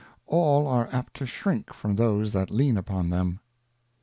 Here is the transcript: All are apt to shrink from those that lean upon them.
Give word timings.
All 0.25 0.65
are 0.65 0.89
apt 0.91 1.13
to 1.17 1.27
shrink 1.27 1.75
from 1.75 1.95
those 1.95 2.33
that 2.33 2.49
lean 2.49 2.75
upon 2.75 3.11
them. 3.11 3.39